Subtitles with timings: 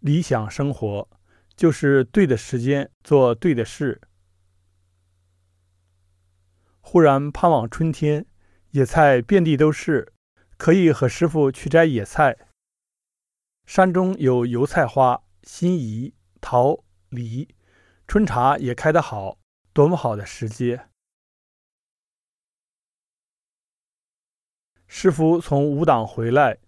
[0.00, 1.08] 理想生活
[1.54, 4.00] 就是对的时间做对的事。
[6.80, 8.26] 忽然盼望春天，
[8.70, 10.12] 野菜遍地都是，
[10.56, 12.48] 可以和师傅去摘野菜。
[13.66, 17.54] 山中有油菜花、辛夷、桃、李，
[18.08, 19.38] 春茶也开得好，
[19.72, 20.88] 多么好的时节！
[24.88, 26.58] 师傅从武党回来，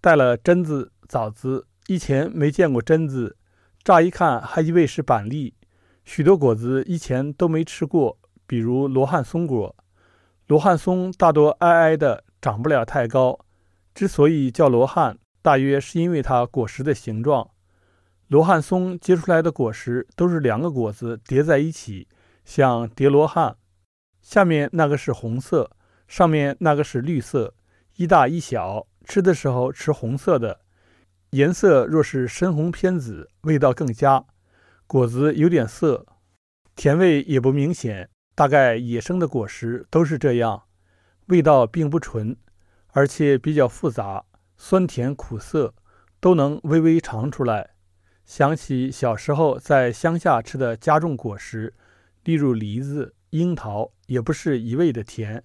[0.00, 1.66] 带了榛子、枣子。
[1.88, 3.36] 以前没见过榛子，
[3.82, 5.54] 乍一看还以为是板栗。
[6.04, 9.74] 许多果子以前都没吃过，比如罗汉松果。
[10.46, 13.38] 罗汉松大多矮矮的，长不了太高。
[13.94, 17.50] 之所以叫罗汉，大约是因为它果实的形状。
[18.28, 22.08] 罗汉松结出来的果实都是两个果子叠在一起，
[22.44, 23.56] 像叠罗汉。
[24.20, 25.70] 下面那个是红色，
[26.06, 27.54] 上面那个是绿色，
[27.96, 28.86] 一大一小。
[29.04, 30.60] 吃的时候吃红色的。
[31.32, 34.22] 颜色若是深红偏紫，味道更佳。
[34.86, 36.04] 果子有点涩，
[36.76, 38.10] 甜味也不明显。
[38.34, 40.64] 大概野生的果实都是这样，
[41.28, 42.36] 味道并不纯，
[42.88, 44.26] 而且比较复杂，
[44.58, 45.74] 酸甜苦涩
[46.20, 47.70] 都能微微尝出来。
[48.26, 51.72] 想起小时候在乡下吃的加重果实，
[52.24, 55.42] 例如梨子、樱桃，也不是一味的甜。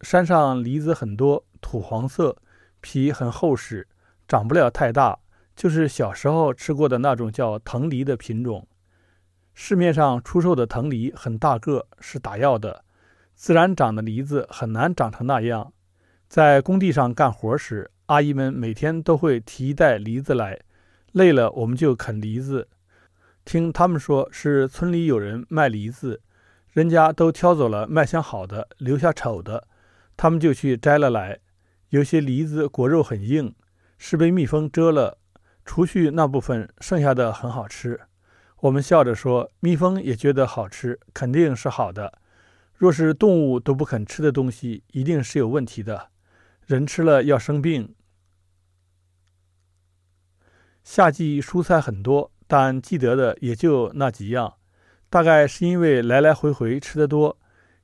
[0.00, 2.38] 山上梨子很多，土黄色。
[2.80, 3.86] 皮很厚实，
[4.26, 5.18] 长不了太大，
[5.56, 8.66] 就是小时候吃过的那种叫藤梨的品种。
[9.54, 12.84] 市面上出售的藤梨很大个，是打药的。
[13.34, 15.72] 自然长的梨子很难长成那样。
[16.28, 20.60] 在工地上干活时，阿姨们每天都会提一袋梨子来，
[21.12, 22.68] 累了我们就啃梨子。
[23.44, 26.20] 听他们说是村里有人卖梨子，
[26.70, 29.66] 人家都挑走了卖相好的，留下丑的，
[30.16, 31.38] 他们就去摘了来。
[31.90, 33.54] 有些梨子果肉很硬，
[33.96, 35.18] 是被蜜蜂蛰了，
[35.64, 38.00] 除去那部分，剩下的很好吃。
[38.60, 42.18] 我们笑着说：“蜜蜂也觉得好吃，肯定是好的。
[42.74, 46.10] 若是动物都不肯吃的东西，一定是有问题的。
[46.66, 47.94] 人吃了要生病。”
[50.84, 54.54] 夏季蔬菜很多，但记得的也就那几样。
[55.08, 57.38] 大概是因为来来回回吃的多，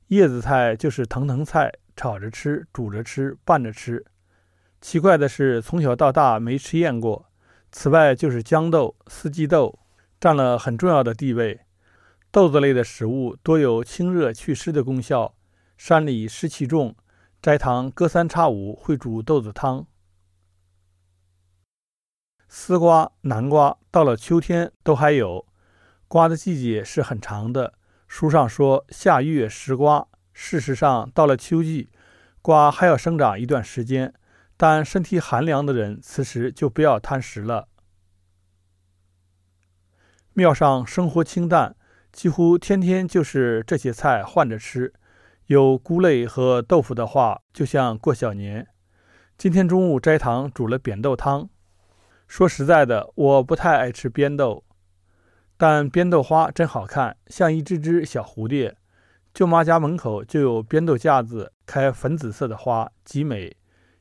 [0.09, 1.73] 叶子菜就是藤藤菜。
[1.97, 4.05] 炒着吃，煮着吃，拌着吃。
[4.81, 7.31] 奇怪的是，从小到大没吃厌过。
[7.73, 9.79] 此外，就是豇豆、四季豆
[10.21, 11.61] 占了很重要的地位。
[12.31, 15.35] 豆子类的食物多有清热祛湿的功效。
[15.77, 16.95] 山里湿气重，
[17.41, 19.87] 斋堂隔三差五会煮豆子汤。
[22.49, 25.47] 丝瓜、南瓜到了秋天都还有，
[26.07, 27.75] 瓜的季节是很长的。
[28.07, 30.07] 书上说夏月食瓜。
[30.35, 31.89] 事实上，到了秋季，
[32.43, 34.13] 瓜还要生长一段时间。
[34.57, 37.69] 但身体寒凉的人，此时就不要贪食了。
[40.33, 41.75] 庙上生活清淡，
[42.13, 44.93] 几乎天天就是这些菜换着吃。
[45.47, 48.69] 有菇类和豆腐的话，就像过小年。
[49.37, 51.49] 今天中午斋堂煮了扁豆汤。
[52.27, 54.65] 说实在的，我不太爱吃扁豆，
[55.57, 58.77] 但扁豆花真好看，像一只只小蝴蝶。
[59.35, 63.57] 舅妈家门口就有扁豆架子，开粉紫色的花，极美。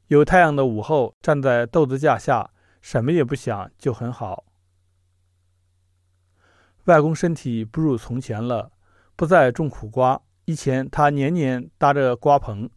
[0.06, 2.52] 有太阳的午后，站在豆子架下，
[2.82, 4.46] 什么也不想，就很好。
[6.84, 8.74] 外公身体不如从前了，
[9.16, 10.22] 不再种苦瓜。
[10.46, 12.70] 以前他年年搭着瓜棚。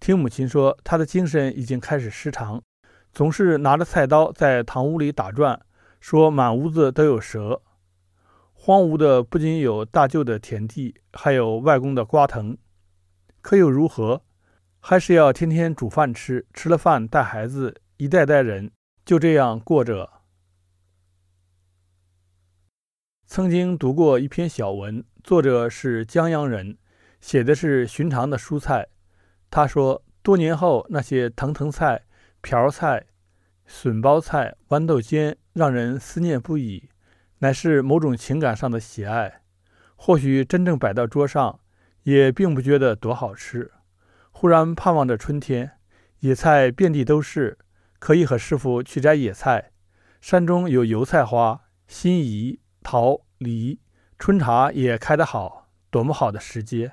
[0.00, 2.62] 听母亲说，他的精神已经开始失常，
[3.12, 5.60] 总是拿着菜刀在堂屋里打转，
[6.00, 7.60] 说满屋子都有蛇。
[8.60, 12.58] 荒芜的不仅有大舅的田地，还有外公的瓜藤，
[13.40, 14.22] 可又如何？
[14.80, 18.72] 还是要天天煮饭吃，吃了饭带孩子，一代代人
[19.06, 20.10] 就这样过着。
[23.26, 26.76] 曾经读过一篇小文，作者是江阳人，
[27.20, 28.88] 写的是寻常的蔬菜。
[29.48, 32.02] 他说，多年后那些藤藤菜、
[32.42, 33.06] 瓢菜、
[33.64, 36.90] 笋包菜、豌豆尖，让人思念不已。
[37.38, 39.42] 乃是某种情感上的喜爱，
[39.96, 41.60] 或许真正摆到桌上，
[42.02, 43.70] 也并不觉得多好吃。
[44.30, 45.78] 忽然盼望着春天，
[46.20, 47.58] 野菜遍地都是，
[47.98, 49.72] 可以和师傅去摘野菜。
[50.20, 53.80] 山中有油菜花、心仪、桃、梨，
[54.18, 56.92] 春茶也开得好，多么好的时节！